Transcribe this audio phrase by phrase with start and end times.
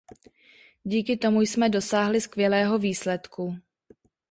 [0.83, 3.57] Díky tomu jsme dosáhli skvělého výsledku.